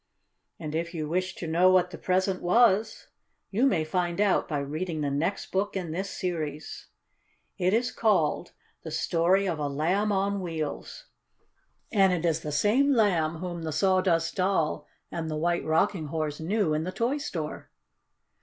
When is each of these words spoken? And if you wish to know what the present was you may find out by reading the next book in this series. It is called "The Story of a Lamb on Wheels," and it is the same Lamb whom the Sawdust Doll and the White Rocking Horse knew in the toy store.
And 0.59 0.73
if 0.73 0.95
you 0.95 1.07
wish 1.07 1.35
to 1.35 1.45
know 1.45 1.69
what 1.69 1.91
the 1.91 1.97
present 1.99 2.41
was 2.41 3.09
you 3.51 3.67
may 3.67 3.83
find 3.83 4.19
out 4.19 4.47
by 4.47 4.57
reading 4.57 5.01
the 5.01 5.11
next 5.11 5.51
book 5.51 5.77
in 5.77 5.91
this 5.91 6.09
series. 6.09 6.87
It 7.59 7.71
is 7.71 7.91
called 7.91 8.51
"The 8.81 8.89
Story 8.89 9.45
of 9.47 9.59
a 9.59 9.67
Lamb 9.67 10.11
on 10.11 10.41
Wheels," 10.41 11.05
and 11.91 12.11
it 12.11 12.25
is 12.25 12.39
the 12.39 12.51
same 12.51 12.91
Lamb 12.93 13.35
whom 13.35 13.61
the 13.61 13.71
Sawdust 13.71 14.33
Doll 14.37 14.87
and 15.11 15.29
the 15.29 15.37
White 15.37 15.65
Rocking 15.65 16.07
Horse 16.07 16.39
knew 16.39 16.73
in 16.73 16.83
the 16.83 16.91
toy 16.91 17.19
store. 17.19 17.69